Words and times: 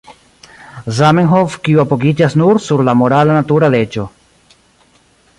Zamenhof, 0.99 1.57
kiu 1.67 1.81
apogiĝas 1.83 2.35
nur 2.43 2.59
sur 2.69 2.83
la 2.87 2.95
morala 3.01 3.35
natura 3.39 3.69
leĝo. 3.77 4.07